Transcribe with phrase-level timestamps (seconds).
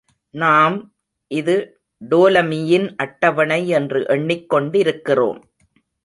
[0.33, 0.77] நாம்
[1.31, 1.55] இது
[2.09, 5.39] டோலமியின் அட்டவணை என்று எண்ணிக் கொண்டிருக்கிறோம்.